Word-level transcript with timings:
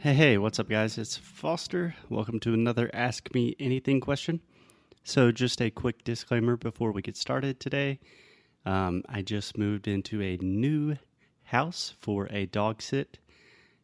Hey, 0.00 0.14
hey, 0.14 0.38
what's 0.38 0.60
up, 0.60 0.68
guys? 0.68 0.96
It's 0.96 1.16
Foster. 1.16 1.96
Welcome 2.08 2.38
to 2.40 2.54
another 2.54 2.88
Ask 2.94 3.34
Me 3.34 3.56
Anything 3.58 4.00
question. 4.00 4.40
So, 5.02 5.32
just 5.32 5.60
a 5.60 5.72
quick 5.72 6.04
disclaimer 6.04 6.56
before 6.56 6.92
we 6.92 7.02
get 7.02 7.16
started 7.16 7.58
today. 7.58 7.98
Um, 8.64 9.02
I 9.08 9.22
just 9.22 9.58
moved 9.58 9.88
into 9.88 10.22
a 10.22 10.36
new 10.36 10.98
house 11.42 11.94
for 11.98 12.28
a 12.30 12.46
dog 12.46 12.80
sit, 12.80 13.18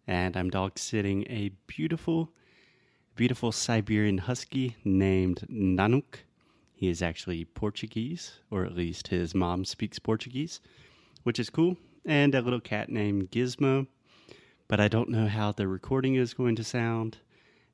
and 0.07 0.37
I'm 0.37 0.51
dog 0.51 0.79
sitting 0.79 1.27
a 1.29 1.51
beautiful, 1.67 2.31
beautiful 3.17 3.51
Siberian 3.51 4.19
Husky 4.19 4.77
named 4.85 5.45
Nanuk. 5.51 6.21
He 6.77 6.89
is 6.89 7.03
actually 7.03 7.45
Portuguese, 7.45 8.39
or 8.53 8.65
at 8.65 8.77
least 8.77 9.09
his 9.09 9.35
mom 9.35 9.65
speaks 9.65 9.99
Portuguese, 9.99 10.61
which 11.25 11.41
is 11.41 11.51
cool, 11.51 11.77
and 12.05 12.37
a 12.37 12.41
little 12.41 12.61
cat 12.61 12.89
named 12.89 13.33
Gizmo 13.33 13.89
but 14.69 14.81
I 14.81 14.89
don't 14.89 15.11
know 15.11 15.27
how 15.27 15.53
the 15.53 15.69
recording 15.69 16.15
is 16.15 16.35
going 16.35 16.57
to 16.57 16.65
sound, 16.65 17.19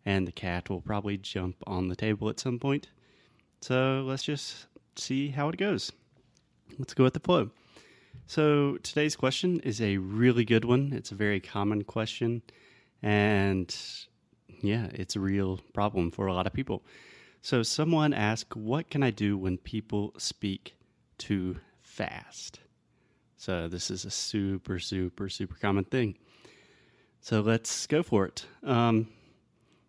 and 0.05 0.27
the 0.27 0.33
cat 0.33 0.69
will 0.69 0.81
probably 0.81 1.17
jump 1.17 1.57
on 1.67 1.89
the 1.89 1.97
table 1.97 2.29
at 2.29 2.41
some 2.41 2.59
point. 2.59 2.89
So 3.61 4.05
let's 4.07 4.23
just 4.23 4.67
see 4.97 5.29
how 5.29 5.49
it 5.49 5.57
goes. 5.57 5.93
Let's 6.79 6.95
go 6.95 7.05
with 7.05 7.15
the 7.15 7.21
flow. 7.21 7.51
So 8.27 8.79
today's 8.83 9.17
question 9.17 9.61
is 9.61 9.81
a 9.81 9.99
really 9.99 10.45
good 10.45 10.65
one. 10.65 10.93
It's 10.93 11.13
a 11.13 11.17
very 11.17 11.41
common 11.41 11.85
question, 11.85 12.43
and 13.03 13.75
yeah, 14.63 14.89
it's 14.93 15.17
a 15.17 15.21
real 15.21 15.61
problem 15.73 16.11
for 16.11 16.27
a 16.27 16.35
lot 16.35 16.47
of 16.47 16.53
people. 16.53 16.83
So 17.43 17.63
someone 17.63 18.13
asked, 18.13 18.57
What 18.57 18.91
can 18.91 19.03
I 19.03 19.11
do 19.11 19.39
when 19.39 19.59
people 19.59 20.15
speak 20.19 20.75
too 21.19 21.57
fast? 21.83 22.61
So 23.37 23.69
this 23.69 23.91
is 23.91 24.05
a 24.05 24.11
super, 24.11 24.79
super, 24.79 25.29
super 25.29 25.57
common 25.57 25.85
thing. 25.85 26.17
So 27.21 27.41
let's 27.41 27.87
go 27.87 28.03
for 28.03 28.27
it. 28.27 28.47
Um, 28.63 29.09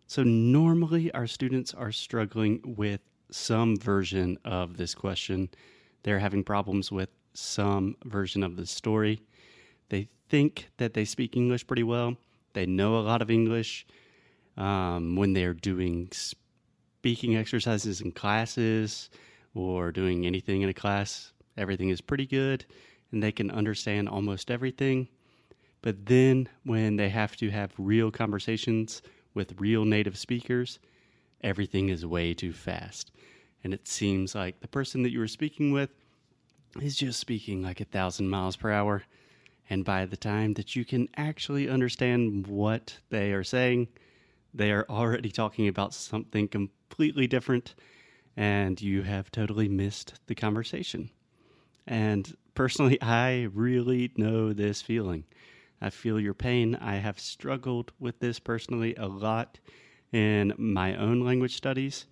so, 0.06 0.22
normally 0.22 1.10
our 1.12 1.26
students 1.26 1.72
are 1.72 1.90
struggling 1.90 2.60
with 2.76 3.00
some 3.30 3.78
version 3.78 4.36
of 4.44 4.76
this 4.76 4.94
question. 4.94 5.48
They're 6.02 6.18
having 6.18 6.44
problems 6.44 6.92
with 6.92 7.08
some 7.32 7.96
version 8.04 8.42
of 8.42 8.56
the 8.56 8.66
story. 8.66 9.22
They 9.88 10.08
think 10.28 10.68
that 10.76 10.92
they 10.92 11.06
speak 11.06 11.34
English 11.34 11.66
pretty 11.66 11.82
well, 11.82 12.16
they 12.52 12.66
know 12.66 12.98
a 12.98 13.00
lot 13.00 13.22
of 13.22 13.30
English. 13.30 13.86
Um, 14.58 15.16
when 15.16 15.32
they're 15.32 15.54
doing 15.54 16.10
speaking 16.12 17.36
exercises 17.36 18.02
in 18.02 18.12
classes 18.12 19.08
or 19.54 19.92
doing 19.92 20.26
anything 20.26 20.60
in 20.60 20.68
a 20.68 20.74
class, 20.74 21.32
everything 21.56 21.88
is 21.88 22.02
pretty 22.02 22.26
good 22.26 22.66
and 23.10 23.22
they 23.22 23.32
can 23.32 23.50
understand 23.50 24.10
almost 24.10 24.50
everything. 24.50 25.08
But 25.82 26.06
then 26.06 26.48
when 26.64 26.96
they 26.96 27.08
have 27.08 27.36
to 27.36 27.50
have 27.50 27.72
real 27.76 28.10
conversations 28.10 29.02
with 29.34 29.60
real 29.60 29.84
native 29.84 30.16
speakers, 30.16 30.78
everything 31.42 31.88
is 31.88 32.06
way 32.06 32.34
too 32.34 32.52
fast. 32.52 33.10
And 33.64 33.74
it 33.74 33.86
seems 33.88 34.34
like 34.34 34.60
the 34.60 34.68
person 34.68 35.02
that 35.02 35.10
you 35.10 35.18
were 35.18 35.28
speaking 35.28 35.72
with 35.72 35.90
is 36.80 36.96
just 36.96 37.20
speaking 37.20 37.62
like 37.62 37.80
a 37.80 37.84
thousand 37.84 38.28
miles 38.28 38.56
per 38.56 38.70
hour. 38.70 39.02
And 39.68 39.84
by 39.84 40.06
the 40.06 40.16
time 40.16 40.54
that 40.54 40.76
you 40.76 40.84
can 40.84 41.08
actually 41.16 41.68
understand 41.68 42.46
what 42.46 42.98
they 43.10 43.32
are 43.32 43.44
saying, 43.44 43.88
they 44.54 44.70
are 44.70 44.86
already 44.88 45.30
talking 45.30 45.68
about 45.68 45.94
something 45.94 46.46
completely 46.48 47.26
different, 47.26 47.74
and 48.36 48.80
you 48.80 49.02
have 49.02 49.30
totally 49.30 49.68
missed 49.68 50.14
the 50.26 50.34
conversation. 50.34 51.10
And 51.86 52.36
personally, 52.54 53.00
I 53.00 53.48
really 53.52 54.12
know 54.16 54.52
this 54.52 54.82
feeling. 54.82 55.24
I 55.82 55.90
feel 55.90 56.20
your 56.20 56.32
pain. 56.32 56.76
I 56.76 56.94
have 56.94 57.18
struggled 57.18 57.90
with 57.98 58.20
this 58.20 58.38
personally 58.38 58.94
a 58.94 59.08
lot 59.08 59.58
in 60.12 60.54
my 60.56 60.94
own 60.94 61.24
language 61.24 61.56
studies. 61.56 62.06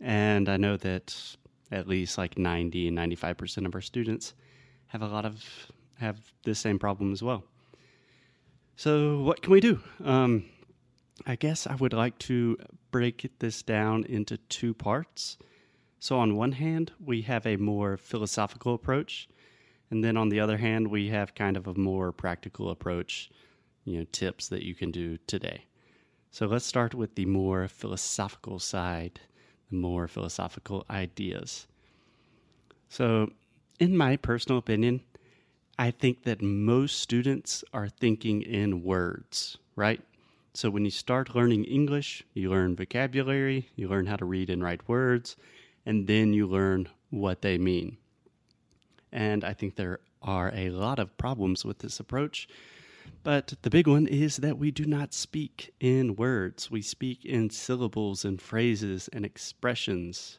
And 0.00 0.48
I 0.48 0.56
know 0.56 0.76
that 0.78 1.36
at 1.70 1.86
least 1.86 2.18
like 2.18 2.36
90 2.36 2.88
and 2.88 2.98
95% 2.98 3.66
of 3.66 3.74
our 3.74 3.80
students 3.80 4.34
have 4.88 5.00
a 5.00 5.06
lot 5.06 5.24
of 5.24 5.44
have 5.98 6.18
this 6.42 6.58
same 6.58 6.78
problem 6.78 7.12
as 7.12 7.22
well. 7.22 7.44
So 8.74 9.20
what 9.20 9.42
can 9.42 9.52
we 9.52 9.60
do? 9.60 9.78
Um, 10.02 10.46
I 11.24 11.36
guess 11.36 11.68
I 11.68 11.76
would 11.76 11.92
like 11.92 12.18
to 12.20 12.58
break 12.90 13.30
this 13.38 13.62
down 13.62 14.02
into 14.04 14.38
two 14.38 14.74
parts. 14.74 15.38
So 16.00 16.18
on 16.18 16.34
one 16.34 16.52
hand, 16.52 16.90
we 16.98 17.22
have 17.22 17.46
a 17.46 17.56
more 17.56 17.96
philosophical 17.96 18.74
approach 18.74 19.28
and 19.94 20.02
then 20.02 20.16
on 20.16 20.28
the 20.28 20.40
other 20.40 20.56
hand, 20.56 20.88
we 20.88 21.10
have 21.10 21.36
kind 21.36 21.56
of 21.56 21.68
a 21.68 21.74
more 21.74 22.10
practical 22.10 22.70
approach, 22.70 23.30
you 23.84 23.96
know, 23.96 24.06
tips 24.10 24.48
that 24.48 24.64
you 24.64 24.74
can 24.74 24.90
do 24.90 25.18
today. 25.28 25.66
So 26.32 26.46
let's 26.46 26.66
start 26.66 26.94
with 26.94 27.14
the 27.14 27.26
more 27.26 27.68
philosophical 27.68 28.58
side, 28.58 29.20
the 29.70 29.76
more 29.76 30.08
philosophical 30.08 30.84
ideas. 30.90 31.68
So, 32.88 33.30
in 33.78 33.96
my 33.96 34.16
personal 34.16 34.58
opinion, 34.58 35.00
I 35.78 35.92
think 35.92 36.24
that 36.24 36.42
most 36.42 36.98
students 36.98 37.62
are 37.72 37.88
thinking 37.88 38.42
in 38.42 38.82
words, 38.82 39.58
right? 39.76 40.00
So, 40.54 40.70
when 40.70 40.84
you 40.84 40.90
start 40.90 41.36
learning 41.36 41.66
English, 41.66 42.24
you 42.34 42.50
learn 42.50 42.74
vocabulary, 42.74 43.68
you 43.76 43.86
learn 43.86 44.06
how 44.06 44.16
to 44.16 44.24
read 44.24 44.50
and 44.50 44.60
write 44.60 44.88
words, 44.88 45.36
and 45.86 46.08
then 46.08 46.32
you 46.32 46.48
learn 46.48 46.88
what 47.10 47.42
they 47.42 47.58
mean. 47.58 47.96
And 49.14 49.44
I 49.44 49.52
think 49.52 49.76
there 49.76 50.00
are 50.20 50.52
a 50.54 50.70
lot 50.70 50.98
of 50.98 51.16
problems 51.16 51.64
with 51.64 51.78
this 51.78 52.00
approach. 52.00 52.48
But 53.22 53.54
the 53.62 53.70
big 53.70 53.86
one 53.86 54.06
is 54.08 54.38
that 54.38 54.58
we 54.58 54.70
do 54.70 54.84
not 54.84 55.14
speak 55.14 55.72
in 55.78 56.16
words, 56.16 56.70
we 56.70 56.82
speak 56.82 57.24
in 57.24 57.48
syllables 57.50 58.24
and 58.24 58.40
phrases 58.40 59.08
and 59.12 59.24
expressions. 59.24 60.38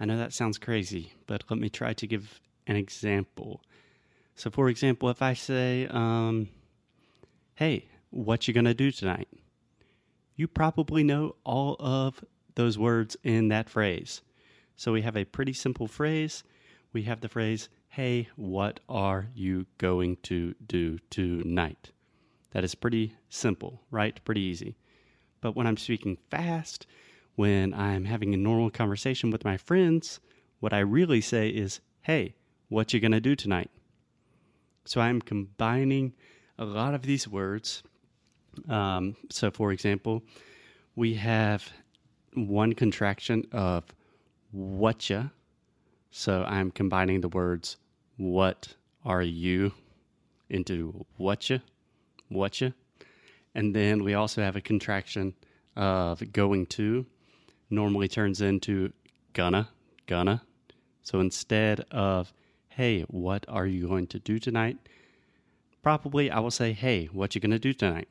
I 0.00 0.06
know 0.06 0.18
that 0.18 0.32
sounds 0.32 0.58
crazy, 0.58 1.12
but 1.26 1.44
let 1.48 1.58
me 1.58 1.68
try 1.68 1.92
to 1.92 2.06
give 2.06 2.40
an 2.66 2.76
example. 2.76 3.62
So, 4.34 4.50
for 4.50 4.68
example, 4.68 5.08
if 5.08 5.22
I 5.22 5.34
say, 5.34 5.86
um, 5.88 6.48
Hey, 7.54 7.86
what 8.10 8.46
you 8.46 8.54
gonna 8.54 8.74
do 8.74 8.90
tonight? 8.90 9.28
You 10.36 10.48
probably 10.48 11.02
know 11.04 11.36
all 11.44 11.76
of 11.80 12.24
those 12.54 12.78
words 12.78 13.16
in 13.22 13.48
that 13.48 13.68
phrase. 13.68 14.22
So, 14.76 14.92
we 14.92 15.02
have 15.02 15.16
a 15.16 15.24
pretty 15.24 15.52
simple 15.52 15.86
phrase 15.86 16.44
we 16.92 17.02
have 17.02 17.20
the 17.20 17.28
phrase, 17.28 17.68
Hey, 17.90 18.28
what 18.36 18.80
are 18.88 19.28
you 19.34 19.66
going 19.78 20.16
to 20.24 20.54
do 20.66 20.98
tonight? 21.10 21.90
That 22.52 22.64
is 22.64 22.74
pretty 22.74 23.14
simple, 23.28 23.82
right? 23.90 24.22
Pretty 24.24 24.42
easy. 24.42 24.76
But 25.40 25.56
when 25.56 25.66
I'm 25.66 25.76
speaking 25.76 26.18
fast, 26.30 26.86
when 27.36 27.72
I'm 27.72 28.04
having 28.04 28.34
a 28.34 28.38
normal 28.38 28.70
conversation 28.70 29.30
with 29.30 29.44
my 29.44 29.56
friends, 29.56 30.20
what 30.60 30.72
I 30.72 30.80
really 30.80 31.20
say 31.20 31.48
is, 31.48 31.80
Hey, 32.02 32.34
what 32.68 32.92
you 32.92 33.00
gonna 33.00 33.20
do 33.20 33.36
tonight? 33.36 33.70
So 34.84 35.00
I'm 35.00 35.20
combining 35.20 36.14
a 36.58 36.64
lot 36.64 36.94
of 36.94 37.02
these 37.02 37.28
words. 37.28 37.82
Um, 38.68 39.16
so, 39.30 39.50
for 39.50 39.72
example, 39.72 40.22
we 40.96 41.14
have 41.14 41.70
one 42.34 42.72
contraction 42.72 43.44
of 43.52 43.84
whatcha 44.50 45.32
so 46.10 46.44
I'm 46.44 46.70
combining 46.70 47.20
the 47.20 47.28
words 47.28 47.76
what 48.16 48.74
are 49.04 49.22
you 49.22 49.72
into 50.50 51.06
whatcha, 51.16 51.62
whatcha. 52.28 52.74
And 53.54 53.74
then 53.74 54.04
we 54.04 54.14
also 54.14 54.42
have 54.42 54.56
a 54.56 54.60
contraction 54.60 55.34
of 55.76 56.32
going 56.32 56.66
to, 56.66 57.06
normally 57.70 58.08
turns 58.08 58.40
into 58.40 58.92
gonna, 59.32 59.68
gonna. 60.06 60.42
So 61.02 61.20
instead 61.20 61.80
of, 61.90 62.32
hey, 62.68 63.02
what 63.02 63.46
are 63.48 63.66
you 63.66 63.88
going 63.88 64.06
to 64.08 64.18
do 64.18 64.38
tonight? 64.38 64.78
Probably 65.82 66.30
I 66.30 66.40
will 66.40 66.50
say, 66.50 66.72
hey, 66.72 67.06
what 67.06 67.34
you 67.34 67.40
gonna 67.40 67.58
do 67.58 67.72
tonight? 67.72 68.08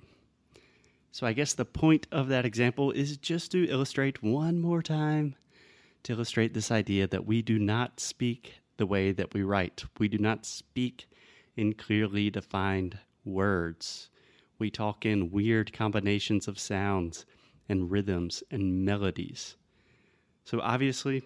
So 1.11 1.25
I 1.25 1.33
guess 1.33 1.53
the 1.53 1.65
point 1.65 2.07
of 2.11 2.27
that 2.29 2.45
example 2.45 2.91
is 2.91 3.17
just 3.17 3.51
to 3.51 3.67
illustrate 3.69 4.23
one 4.23 4.59
more 4.59 4.81
time 4.81 5.35
to 6.03 6.13
illustrate 6.13 6.53
this 6.53 6.71
idea 6.71 7.07
that 7.07 7.25
we 7.25 7.41
do 7.41 7.59
not 7.59 7.99
speak 7.99 8.55
the 8.77 8.85
way 8.85 9.11
that 9.11 9.33
we 9.33 9.41
write. 9.43 9.83
We 9.99 10.07
do 10.07 10.17
not 10.17 10.45
speak 10.45 11.09
in 11.55 11.73
clearly 11.73 12.29
defined 12.29 12.97
words. 13.25 14.09
We 14.59 14.69
talk 14.69 15.05
in 15.05 15.31
weird 15.31 15.73
combinations 15.73 16.47
of 16.47 16.59
sounds 16.59 17.25
and 17.69 17.91
rhythms 17.91 18.43
and 18.51 18.85
melodies. 18.85 19.55
So, 20.45 20.61
obviously, 20.61 21.23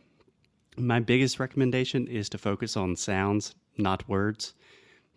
my 0.78 1.00
biggest 1.00 1.40
recommendation 1.40 2.08
is 2.08 2.30
to 2.30 2.38
focus 2.38 2.76
on 2.76 2.96
sounds, 2.96 3.54
not 3.78 4.08
words, 4.10 4.54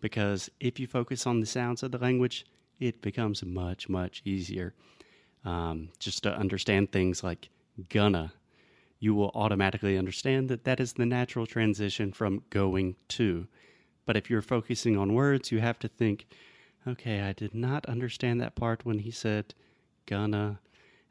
because 0.01 0.49
if 0.59 0.79
you 0.79 0.87
focus 0.87 1.25
on 1.25 1.39
the 1.39 1.45
sounds 1.45 1.81
of 1.81 1.91
the 1.91 1.97
language, 1.97 2.45
it 2.79 3.01
becomes 3.01 3.43
much, 3.43 3.89
much 3.89 4.21
easier 4.25 4.73
um, 5.45 5.89
just 5.99 6.23
to 6.23 6.35
understand 6.35 6.91
things 6.91 7.23
like 7.23 7.49
gonna 7.89 8.33
you 8.99 9.13
will 9.13 9.31
automatically 9.35 9.97
understand 9.97 10.49
that 10.49 10.63
that 10.63 10.79
is 10.79 10.93
the 10.93 11.05
natural 11.05 11.45
transition 11.45 12.11
from 12.11 12.43
going 12.49 12.95
to. 13.09 13.47
But 14.05 14.17
if 14.17 14.29
you're 14.29 14.41
focusing 14.41 14.97
on 14.97 15.13
words, 15.13 15.51
you 15.51 15.59
have 15.59 15.79
to 15.79 15.87
think, 15.87 16.27
okay, 16.87 17.21
I 17.21 17.33
did 17.33 17.53
not 17.53 17.85
understand 17.87 18.39
that 18.41 18.55
part 18.55 18.85
when 18.85 18.99
he 18.99 19.11
said 19.11 19.53
gonna, 20.05 20.59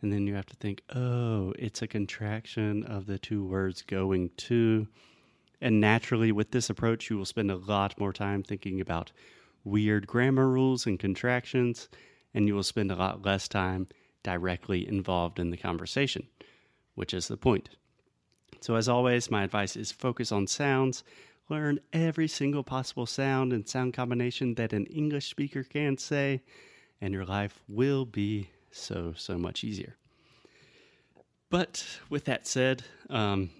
and 0.01 0.13
then 0.13 0.27
you 0.27 0.35
have 0.35 0.47
to 0.47 0.57
think, 0.57 0.83
oh, 0.95 1.53
it's 1.59 1.83
a 1.83 1.87
contraction 1.87 2.85
of 2.85 3.07
the 3.07 3.19
two 3.19 3.45
words 3.45 3.83
going 3.83 4.31
to. 4.37 4.87
And 5.61 5.81
naturally, 5.81 6.31
with 6.31 6.51
this 6.51 6.69
approach, 6.71 7.11
you 7.11 7.17
will 7.17 7.25
spend 7.25 7.51
a 7.51 7.57
lot 7.57 7.99
more 7.99 8.13
time 8.13 8.43
thinking 8.43 8.81
about 8.81 9.13
weird 9.65 10.07
grammar 10.07 10.49
rules 10.49 10.87
and 10.87 10.99
contractions, 10.99 11.89
and 12.35 12.47
you 12.47 12.55
will 12.55 12.63
spend 12.63 12.93
a 12.93 12.97
lot 12.97 13.25
less 13.25 13.49
time 13.49 13.89
directly 14.23 14.87
involved 14.87 15.39
in 15.39 15.51
the 15.51 15.57
conversation, 15.57 16.27
which 16.95 17.15
is 17.15 17.29
the 17.29 17.37
point. 17.37 17.71
So, 18.61 18.77
as 18.77 18.89
always, 18.89 19.31
my 19.31 19.45
advice 19.45 19.77
is 19.77 19.93
focus 19.93 20.33
on 20.33 20.47
sounds. 20.47 21.05
Learn 21.51 21.81
every 21.93 22.29
single 22.29 22.63
possible 22.63 23.07
sound 23.07 23.53
and 23.53 23.69
sound 23.69 23.93
combination 23.93 24.55
that 24.55 24.73
an 24.73 24.87
English 24.87 25.29
speaker 25.29 25.63
can 25.63 25.99
say, 25.99 26.41
and 27.01 27.13
your 27.13 27.27
life 27.27 27.61
will 27.69 28.07
be 28.07 28.49
so, 28.71 29.13
so 29.17 29.37
much 29.37 29.63
easier. 29.63 29.97
But 31.51 31.85
with 32.09 32.25
that 32.25 32.47
said, 32.47 32.85
um, 33.11 33.51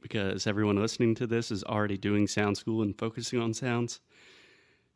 because 0.00 0.46
everyone 0.46 0.76
listening 0.76 1.14
to 1.16 1.26
this 1.26 1.50
is 1.50 1.62
already 1.64 1.96
doing 1.96 2.26
sound 2.26 2.56
school 2.56 2.82
and 2.82 2.98
focusing 2.98 3.40
on 3.40 3.54
sounds, 3.54 4.00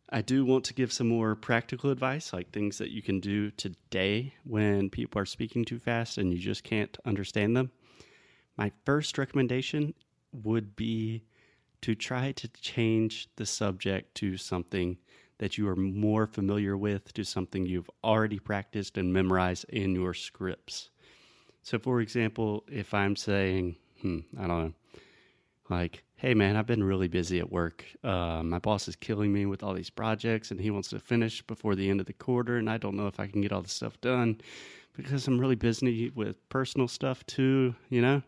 I 0.08 0.23
do 0.23 0.44
want 0.44 0.64
to 0.67 0.75
give 0.75 0.93
some 0.93 1.08
more 1.08 1.35
practical 1.35 1.91
advice, 1.91 2.32
like 2.32 2.50
things 2.50 2.79
that 2.79 2.91
you 2.91 3.03
can 3.03 3.19
do 3.19 3.50
today 3.50 4.35
when 4.44 4.88
people 4.88 5.20
are 5.20 5.26
speaking 5.26 5.64
too 5.64 5.81
fast 5.81 6.19
and 6.19 6.32
you 6.32 6.38
just 6.38 6.62
can't 6.62 6.97
understand 7.05 7.56
them. 7.56 7.73
My 8.56 8.70
first 8.85 9.19
recommendation 9.19 9.94
would 10.32 10.76
be 10.76 11.25
to 11.82 11.94
try 11.94 12.32
to 12.32 12.49
change 12.49 13.29
the 13.37 13.47
subject 13.47 14.14
to 14.17 14.37
something 14.37 14.97
that 15.38 15.58
you 15.58 15.69
are 15.69 15.76
more 15.76 16.26
familiar 16.26 16.76
with, 16.76 17.12
to 17.12 17.25
something 17.25 17.67
you've 17.67 17.91
already 18.02 18.38
practiced 18.38 18.97
and 18.97 19.12
memorized 19.12 19.67
in 19.69 19.94
your 19.94 20.14
scripts. 20.14 20.91
So, 21.62 21.79
for 21.79 22.00
example, 22.00 22.64
if 22.69 22.94
I'm 22.94 23.17
saying, 23.17 23.76
hmm, 24.00 24.20
I 24.38 24.47
don't 24.47 24.64
know, 24.64 24.73
like, 25.69 26.05
hey 26.17 26.35
man, 26.35 26.57
I've 26.57 26.67
been 26.67 26.85
really 26.85 27.09
busy 27.09 27.39
at 27.39 27.53
work. 27.53 27.85
Uh, 28.03 28.43
my 28.43 28.59
boss 28.59 28.89
is 28.89 28.97
killing 28.97 29.33
me 29.33 29.47
with 29.47 29.63
all 29.63 29.75
these 29.75 29.91
projects 29.91 30.51
and 30.51 30.61
he 30.61 30.71
wants 30.71 30.89
to 30.91 30.99
finish 30.99 31.43
before 31.43 31.75
the 31.75 31.91
end 31.91 32.01
of 32.01 32.07
the 32.07 32.13
quarter, 32.13 32.57
and 32.57 32.71
I 32.71 32.79
don't 32.79 32.97
know 32.97 33.07
if 33.07 33.21
I 33.21 33.27
can 33.27 33.41
get 33.41 33.53
all 33.53 33.63
the 33.63 33.69
stuff 33.69 34.01
done 34.01 34.41
because 34.97 35.27
I'm 35.27 35.39
really 35.39 35.57
busy 35.57 36.11
with 36.11 36.49
personal 36.49 36.89
stuff 36.89 37.25
too, 37.27 37.75
you 37.91 38.01
know? 38.01 38.23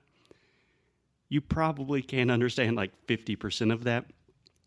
You 1.30 1.40
probably 1.40 2.02
can't 2.02 2.30
understand 2.30 2.76
like 2.76 2.92
50% 3.06 3.72
of 3.72 3.84
that 3.84 4.06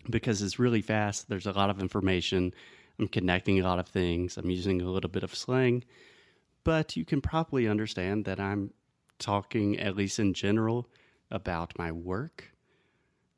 because 0.10 0.42
it's 0.42 0.60
really 0.60 0.82
fast. 0.82 1.30
There's 1.30 1.48
a 1.48 1.52
lot 1.52 1.70
of 1.70 1.80
information. 1.80 2.54
I'm 3.00 3.08
connecting 3.08 3.60
a 3.60 3.64
lot 3.64 3.80
of 3.80 3.88
things. 3.88 4.38
I'm 4.38 4.50
using 4.50 4.82
a 4.82 4.90
little 4.90 5.10
bit 5.10 5.24
of 5.24 5.36
slang, 5.36 5.84
but 6.64 6.96
you 6.96 7.06
can 7.06 7.22
probably 7.22 7.68
understand 7.68 8.26
that 8.26 8.40
I'm 8.40 8.72
talking, 9.20 9.80
at 9.80 9.96
least 9.96 10.20
in 10.20 10.34
general, 10.34 10.88
about 11.30 11.78
my 11.78 11.92
work 11.92 12.52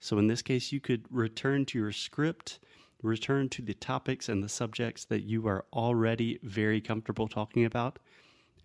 so 0.03 0.17
in 0.17 0.27
this 0.27 0.41
case, 0.41 0.73
you 0.73 0.81
could 0.81 1.05
return 1.09 1.63
to 1.67 1.79
your 1.79 1.93
script, 1.93 2.59
return 3.01 3.47
to 3.47 3.61
the 3.61 3.73
topics 3.73 4.27
and 4.27 4.43
the 4.43 4.49
subjects 4.49 5.05
that 5.05 5.23
you 5.23 5.47
are 5.47 5.63
already 5.71 6.39
very 6.43 6.81
comfortable 6.81 7.29
talking 7.29 7.63
about, 7.63 7.99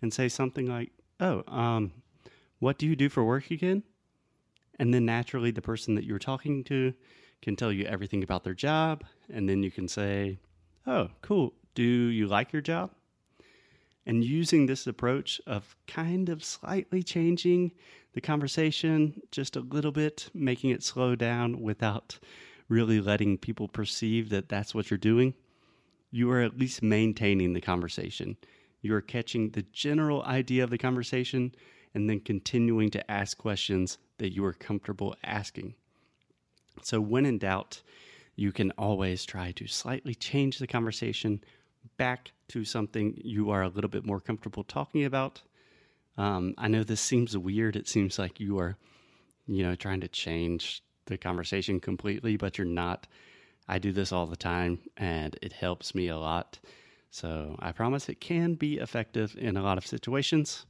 and 0.01 0.13
say 0.13 0.27
something 0.27 0.65
like, 0.65 0.91
Oh, 1.21 1.45
um, 1.47 1.93
what 2.59 2.77
do 2.77 2.85
you 2.85 2.93
do 2.97 3.07
for 3.07 3.23
work 3.23 3.51
again? 3.51 3.83
And 4.79 4.93
then 4.93 5.05
naturally, 5.05 5.51
the 5.51 5.61
person 5.61 5.95
that 5.95 6.03
you're 6.03 6.19
talking 6.19 6.61
to 6.65 6.93
can 7.41 7.55
tell 7.55 7.71
you 7.71 7.85
everything 7.85 8.21
about 8.21 8.43
their 8.43 8.53
job. 8.53 9.05
And 9.31 9.47
then 9.47 9.63
you 9.63 9.71
can 9.71 9.87
say, 9.87 10.39
Oh, 10.85 11.07
cool. 11.21 11.53
Do 11.73 11.83
you 11.83 12.27
like 12.27 12.51
your 12.51 12.61
job? 12.61 12.91
And 14.05 14.25
using 14.25 14.65
this 14.65 14.85
approach 14.87 15.39
of 15.47 15.77
kind 15.87 16.27
of 16.27 16.43
slightly 16.43 17.01
changing 17.01 17.71
the 18.13 18.21
conversation 18.21 19.21
just 19.31 19.55
a 19.55 19.61
little 19.61 19.91
bit, 19.91 20.29
making 20.33 20.71
it 20.71 20.83
slow 20.83 21.15
down 21.15 21.61
without 21.61 22.19
really 22.67 23.01
letting 23.01 23.37
people 23.37 23.67
perceive 23.67 24.29
that 24.29 24.49
that's 24.49 24.73
what 24.73 24.89
you're 24.89 24.97
doing, 24.97 25.33
you 26.11 26.29
are 26.31 26.41
at 26.41 26.57
least 26.57 26.81
maintaining 26.81 27.53
the 27.53 27.61
conversation. 27.61 28.37
You 28.81 28.93
are 28.95 29.01
catching 29.01 29.49
the 29.49 29.65
general 29.73 30.23
idea 30.23 30.63
of 30.63 30.69
the 30.69 30.77
conversation 30.77 31.53
and 31.93 32.09
then 32.09 32.19
continuing 32.19 32.89
to 32.91 33.11
ask 33.11 33.37
questions 33.37 33.97
that 34.17 34.33
you 34.33 34.45
are 34.45 34.53
comfortable 34.53 35.15
asking. 35.23 35.75
So, 36.81 37.01
when 37.01 37.25
in 37.25 37.39
doubt, 37.39 37.81
you 38.35 38.51
can 38.51 38.71
always 38.71 39.25
try 39.25 39.51
to 39.51 39.67
slightly 39.67 40.15
change 40.15 40.59
the 40.59 40.67
conversation 40.67 41.43
back 41.97 42.31
to 42.47 42.63
something 42.63 43.19
you 43.23 43.49
are 43.49 43.63
a 43.63 43.69
little 43.69 43.89
bit 43.89 44.05
more 44.05 44.19
comfortable 44.19 44.63
talking 44.63 45.03
about 45.03 45.41
um, 46.17 46.53
I 46.57 46.67
know 46.67 46.83
this 46.83 47.01
seems 47.01 47.37
weird. 47.37 47.75
It 47.75 47.87
seems 47.87 48.19
like 48.19 48.39
you 48.39 48.59
are, 48.59 48.77
you 49.47 49.63
know, 49.63 49.75
trying 49.75 50.01
to 50.01 50.07
change 50.07 50.83
the 51.05 51.17
conversation 51.17 51.79
completely, 51.79 52.37
but 52.37 52.57
you're 52.57 52.67
not. 52.67 53.07
I 53.67 53.79
do 53.79 53.91
this 53.91 54.11
all 54.11 54.25
the 54.25 54.35
time 54.35 54.79
and 54.97 55.37
it 55.41 55.53
helps 55.53 55.93
me 55.93 56.07
a 56.07 56.17
lot. 56.17 56.59
So 57.11 57.55
I 57.59 57.71
promise 57.71 58.09
it 58.09 58.21
can 58.21 58.55
be 58.55 58.77
effective 58.77 59.35
in 59.37 59.57
a 59.57 59.63
lot 59.63 59.77
of 59.77 59.87
situations. 59.87 60.65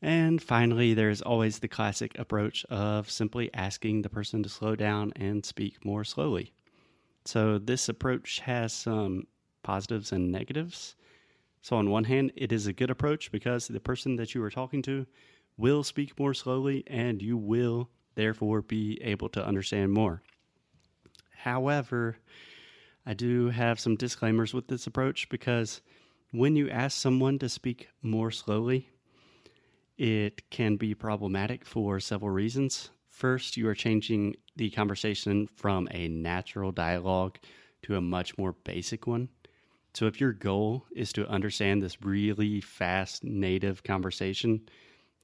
And 0.00 0.40
finally, 0.40 0.94
there's 0.94 1.22
always 1.22 1.58
the 1.58 1.68
classic 1.68 2.16
approach 2.18 2.64
of 2.66 3.10
simply 3.10 3.52
asking 3.52 4.02
the 4.02 4.08
person 4.08 4.42
to 4.42 4.48
slow 4.48 4.76
down 4.76 5.12
and 5.16 5.44
speak 5.44 5.84
more 5.84 6.04
slowly. 6.04 6.52
So 7.24 7.58
this 7.58 7.88
approach 7.88 8.40
has 8.40 8.72
some 8.72 9.26
positives 9.62 10.12
and 10.12 10.30
negatives. 10.30 10.94
So, 11.62 11.76
on 11.76 11.90
one 11.90 12.04
hand, 12.04 12.32
it 12.36 12.52
is 12.52 12.66
a 12.66 12.72
good 12.72 12.90
approach 12.90 13.32
because 13.32 13.68
the 13.68 13.80
person 13.80 14.16
that 14.16 14.34
you 14.34 14.42
are 14.42 14.50
talking 14.50 14.82
to 14.82 15.06
will 15.56 15.82
speak 15.82 16.18
more 16.18 16.34
slowly 16.34 16.84
and 16.86 17.20
you 17.20 17.36
will 17.36 17.90
therefore 18.14 18.62
be 18.62 19.00
able 19.02 19.28
to 19.30 19.44
understand 19.44 19.92
more. 19.92 20.22
However, 21.30 22.18
I 23.04 23.14
do 23.14 23.50
have 23.50 23.80
some 23.80 23.96
disclaimers 23.96 24.52
with 24.52 24.68
this 24.68 24.86
approach 24.86 25.28
because 25.28 25.80
when 26.30 26.56
you 26.56 26.68
ask 26.68 26.98
someone 26.98 27.38
to 27.38 27.48
speak 27.48 27.88
more 28.02 28.30
slowly, 28.30 28.90
it 29.96 30.48
can 30.50 30.76
be 30.76 30.94
problematic 30.94 31.64
for 31.64 31.98
several 32.00 32.30
reasons. 32.30 32.90
First, 33.08 33.56
you 33.56 33.66
are 33.68 33.74
changing 33.74 34.36
the 34.56 34.70
conversation 34.70 35.46
from 35.46 35.88
a 35.90 36.08
natural 36.08 36.70
dialogue 36.70 37.38
to 37.82 37.96
a 37.96 38.00
much 38.00 38.36
more 38.38 38.52
basic 38.52 39.06
one. 39.06 39.28
So 39.98 40.06
if 40.06 40.20
your 40.20 40.32
goal 40.32 40.86
is 40.94 41.12
to 41.14 41.28
understand 41.28 41.82
this 41.82 42.00
really 42.04 42.60
fast 42.60 43.24
native 43.24 43.82
conversation, 43.82 44.60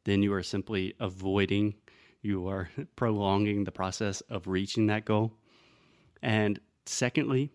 then 0.02 0.21
you 0.21 0.35
are 0.35 0.43
simply 0.43 0.95
avoiding, 0.99 1.75
you 2.23 2.49
are 2.49 2.69
prolonging 2.97 3.62
the 3.62 3.71
process 3.71 4.21
of 4.23 4.49
reaching 4.49 4.88
that 4.88 5.04
goal. 5.04 5.33
And 6.23 6.59
secondly, 6.87 7.52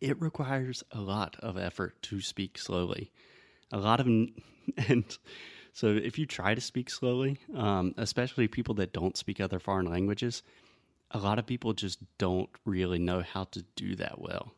it 0.00 0.18
requires 0.22 0.82
a 0.90 1.02
lot 1.02 1.36
of 1.40 1.58
effort 1.58 2.00
to 2.04 2.22
speak 2.22 2.56
slowly. 2.56 3.12
A 3.70 3.76
lot 3.76 4.00
of, 4.00 4.06
and 4.88 5.18
so 5.74 5.88
if 5.88 6.18
you 6.18 6.24
try 6.24 6.54
to 6.54 6.62
speak 6.62 6.88
slowly, 6.88 7.40
um, 7.54 7.92
especially 7.98 8.48
people 8.48 8.76
that 8.76 8.94
don't 8.94 9.18
speak 9.18 9.38
other 9.38 9.58
foreign 9.58 9.90
languages, 9.90 10.42
a 11.10 11.18
lot 11.18 11.38
of 11.38 11.44
people 11.44 11.74
just 11.74 11.98
don't 12.16 12.48
really 12.64 12.98
know 12.98 13.20
how 13.20 13.44
to 13.44 13.62
do 13.76 13.94
that 13.96 14.18
well. 14.18 14.54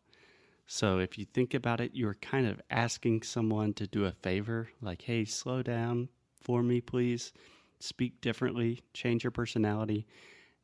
So 0.73 1.01
if 1.01 1.19
you 1.19 1.25
think 1.25 1.55
about 1.55 1.81
it, 1.81 1.91
you're 1.95 2.15
kind 2.15 2.47
of 2.47 2.61
asking 2.71 3.23
someone 3.23 3.75
to 3.75 3.89
do 3.89 4.05
a 4.05 4.13
favor, 4.13 4.69
like, 4.81 5.03
hey, 5.03 5.25
slow 5.25 5.65
down 5.65 6.09
for 6.41 6.63
me, 6.63 6.81
please. 6.81 7.33
Speak 7.81 8.21
differently, 8.21 8.81
change 8.95 9.25
your 9.25 9.33
personality. 9.33 10.07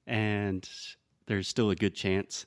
And 0.06 0.66
there's 1.26 1.48
still 1.48 1.70
a 1.70 1.74
good 1.74 1.96
chance 1.96 2.46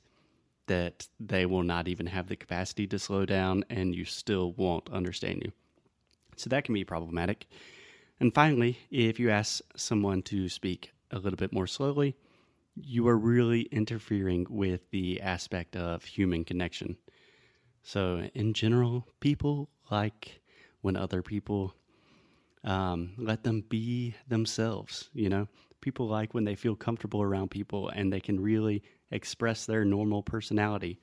that 0.68 1.06
they 1.20 1.44
will 1.44 1.62
not 1.62 1.86
even 1.86 2.06
have 2.06 2.28
the 2.28 2.34
capacity 2.34 2.86
to 2.86 2.98
slow 2.98 3.26
down 3.26 3.66
and 3.68 3.94
you 3.94 4.06
still 4.06 4.52
won't 4.52 4.88
understand 4.88 5.42
you. 5.44 5.52
So 6.36 6.48
that 6.48 6.64
can 6.64 6.72
be 6.72 6.84
problematic. 6.84 7.46
And 8.20 8.34
finally, 8.34 8.78
if 8.90 9.20
you 9.20 9.28
ask 9.28 9.60
someone 9.76 10.22
to 10.22 10.48
speak 10.48 10.92
a 11.10 11.18
little 11.18 11.36
bit 11.36 11.52
more 11.52 11.66
slowly, 11.66 12.16
you 12.74 13.06
are 13.06 13.18
really 13.18 13.68
interfering 13.70 14.46
with 14.48 14.88
the 14.92 15.20
aspect 15.20 15.76
of 15.76 16.04
human 16.04 16.42
connection. 16.42 16.96
So, 17.82 18.28
in 18.34 18.52
general, 18.52 19.06
people 19.20 19.68
like 19.90 20.40
when 20.82 20.96
other 20.96 21.22
people 21.22 21.74
um, 22.64 23.12
let 23.16 23.42
them 23.42 23.64
be 23.68 24.14
themselves. 24.28 25.08
You 25.14 25.28
know, 25.28 25.48
people 25.80 26.08
like 26.08 26.34
when 26.34 26.44
they 26.44 26.54
feel 26.54 26.76
comfortable 26.76 27.22
around 27.22 27.50
people 27.50 27.88
and 27.88 28.12
they 28.12 28.20
can 28.20 28.40
really 28.40 28.82
express 29.10 29.66
their 29.66 29.84
normal 29.84 30.22
personality. 30.22 30.98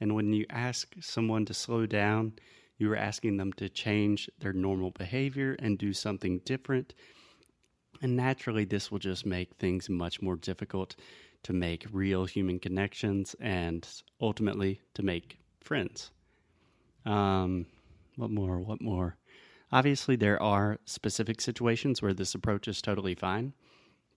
And 0.00 0.14
when 0.14 0.32
you 0.32 0.46
ask 0.50 0.94
someone 1.00 1.44
to 1.46 1.54
slow 1.54 1.86
down, 1.86 2.34
you 2.78 2.90
are 2.92 2.96
asking 2.96 3.36
them 3.36 3.52
to 3.54 3.68
change 3.68 4.28
their 4.40 4.52
normal 4.52 4.90
behavior 4.90 5.56
and 5.58 5.78
do 5.78 5.92
something 5.92 6.40
different. 6.44 6.94
And 8.00 8.16
naturally, 8.16 8.64
this 8.64 8.90
will 8.90 8.98
just 8.98 9.24
make 9.24 9.54
things 9.54 9.88
much 9.88 10.20
more 10.20 10.36
difficult 10.36 10.96
to 11.44 11.52
make 11.52 11.86
real 11.92 12.24
human 12.24 12.58
connections 12.58 13.36
and 13.40 13.86
ultimately 14.20 14.80
to 14.94 15.02
make 15.02 15.38
friends. 15.62 16.10
Um, 17.04 17.66
what 18.16 18.30
more? 18.30 18.58
What 18.58 18.80
more? 18.80 19.16
Obviously, 19.70 20.16
there 20.16 20.40
are 20.42 20.78
specific 20.84 21.40
situations 21.40 22.02
where 22.02 22.12
this 22.12 22.34
approach 22.34 22.68
is 22.68 22.82
totally 22.82 23.14
fine. 23.14 23.54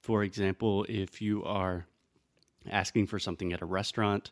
For 0.01 0.23
example, 0.23 0.85
if 0.89 1.21
you 1.21 1.43
are 1.43 1.87
asking 2.69 3.07
for 3.07 3.19
something 3.19 3.53
at 3.53 3.61
a 3.61 3.65
restaurant 3.65 4.31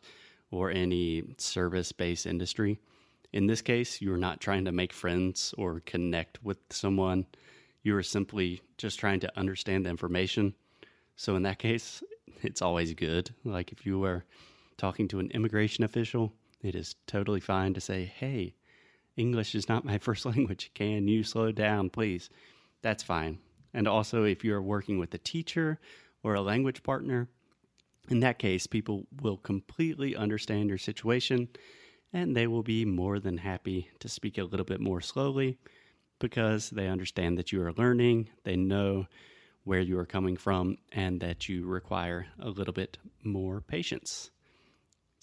or 0.50 0.70
any 0.70 1.24
service 1.38 1.92
based 1.92 2.26
industry, 2.26 2.78
in 3.32 3.46
this 3.46 3.62
case, 3.62 4.00
you're 4.00 4.16
not 4.16 4.40
trying 4.40 4.64
to 4.66 4.72
make 4.72 4.92
friends 4.92 5.54
or 5.58 5.80
connect 5.80 6.44
with 6.44 6.58
someone. 6.70 7.26
You 7.82 7.96
are 7.96 8.02
simply 8.02 8.60
just 8.76 8.98
trying 9.00 9.20
to 9.20 9.38
understand 9.38 9.86
the 9.86 9.90
information. 9.90 10.54
So, 11.16 11.36
in 11.36 11.42
that 11.42 11.58
case, 11.58 12.02
it's 12.42 12.62
always 12.62 12.94
good. 12.94 13.30
Like 13.44 13.72
if 13.72 13.86
you 13.86 13.98
were 13.98 14.24
talking 14.76 15.08
to 15.08 15.20
an 15.20 15.30
immigration 15.32 15.84
official, 15.84 16.32
it 16.64 16.74
is 16.74 16.96
totally 17.06 17.40
fine 17.40 17.74
to 17.74 17.80
say, 17.80 18.04
hey, 18.04 18.54
English 19.16 19.54
is 19.54 19.68
not 19.68 19.84
my 19.84 19.98
first 20.06 20.24
language. 20.26 20.70
Can 20.74 21.08
you 21.08 21.22
slow 21.22 21.52
down, 21.52 21.90
please? 21.90 22.30
That's 22.82 23.02
fine. 23.02 23.38
And 23.72 23.88
also, 23.88 24.24
if 24.24 24.44
you're 24.44 24.62
working 24.62 24.98
with 24.98 25.12
a 25.14 25.18
teacher 25.18 25.80
or 26.22 26.34
a 26.34 26.40
language 26.40 26.82
partner, 26.82 27.28
in 28.08 28.20
that 28.20 28.38
case, 28.38 28.66
people 28.66 29.06
will 29.20 29.38
completely 29.38 30.14
understand 30.14 30.68
your 30.68 30.78
situation 30.78 31.48
and 32.12 32.36
they 32.36 32.46
will 32.46 32.62
be 32.62 32.84
more 32.84 33.18
than 33.18 33.38
happy 33.38 33.90
to 33.98 34.08
speak 34.08 34.38
a 34.38 34.44
little 34.44 34.64
bit 34.64 34.80
more 34.80 35.00
slowly 35.00 35.58
because 36.20 36.70
they 36.70 36.86
understand 36.86 37.36
that 37.36 37.50
you 37.50 37.60
are 37.60 37.72
learning, 37.72 38.28
they 38.44 38.56
know 38.56 39.06
where 39.64 39.80
you 39.80 39.98
are 39.98 40.06
coming 40.06 40.36
from, 40.36 40.76
and 40.92 41.20
that 41.20 41.48
you 41.48 41.66
require 41.66 42.26
a 42.38 42.48
little 42.48 42.72
bit 42.72 42.98
more 43.24 43.60
patience. 43.60 44.30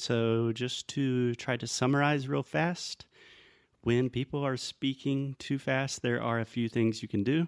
So, 0.02 0.52
just 0.52 0.88
to 0.96 1.36
try 1.36 1.58
to 1.58 1.68
summarize 1.68 2.28
real 2.28 2.42
fast, 2.42 3.06
when 3.82 4.10
people 4.10 4.44
are 4.44 4.58
speaking 4.58 5.36
too 5.38 5.60
fast, 5.60 6.02
there 6.02 6.20
are 6.20 6.40
a 6.40 6.46
few 6.46 6.68
things 6.70 7.04
you 7.04 7.08
can 7.08 7.24
do. 7.24 7.48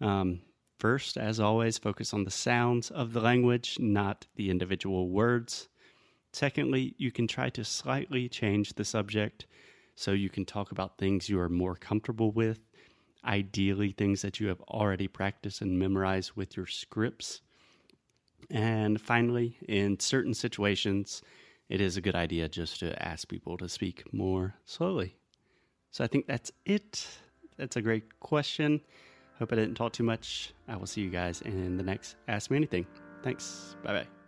Um, 0.00 0.40
first, 0.80 1.16
as 1.16 1.38
always, 1.38 1.78
focus 1.78 2.12
on 2.12 2.24
the 2.24 2.30
sounds 2.32 2.90
of 2.90 3.12
the 3.12 3.20
language, 3.20 3.76
not 3.78 4.26
the 4.34 4.50
individual 4.50 5.10
words. 5.10 5.68
Secondly, 6.32 6.96
you 6.98 7.12
can 7.12 7.28
try 7.28 7.50
to 7.50 7.64
slightly 7.64 8.28
change 8.28 8.72
the 8.72 8.84
subject 8.84 9.46
so 9.94 10.10
you 10.10 10.28
can 10.28 10.44
talk 10.44 10.72
about 10.72 10.98
things 10.98 11.28
you 11.28 11.38
are 11.38 11.48
more 11.48 11.76
comfortable 11.76 12.32
with, 12.32 12.58
ideally, 13.24 13.92
things 13.92 14.22
that 14.22 14.40
you 14.40 14.48
have 14.48 14.60
already 14.62 15.06
practiced 15.06 15.60
and 15.60 15.78
memorized 15.78 16.32
with 16.32 16.56
your 16.56 16.66
scripts. 16.66 17.42
And 18.50 19.00
finally, 19.00 19.56
in 19.68 20.00
certain 20.00 20.34
situations, 20.34 21.22
it 21.70 21.80
is 21.80 21.96
a 21.96 22.00
good 22.00 22.16
idea 22.16 22.48
just 22.48 22.80
to 22.80 23.00
ask 23.02 23.28
people 23.28 23.56
to 23.56 23.68
speak 23.68 24.12
more 24.12 24.54
slowly. 24.66 25.16
So 25.92 26.04
I 26.04 26.08
think 26.08 26.26
that's 26.26 26.52
it. 26.66 27.06
That's 27.56 27.76
a 27.76 27.82
great 27.82 28.20
question. 28.20 28.80
Hope 29.38 29.52
I 29.52 29.56
didn't 29.56 29.76
talk 29.76 29.92
too 29.92 30.02
much. 30.02 30.52
I 30.68 30.76
will 30.76 30.86
see 30.86 31.00
you 31.00 31.10
guys 31.10 31.40
in 31.42 31.76
the 31.76 31.82
next 31.82 32.16
Ask 32.28 32.50
Me 32.50 32.56
Anything. 32.56 32.86
Thanks. 33.22 33.76
Bye 33.82 34.02
bye. 34.02 34.19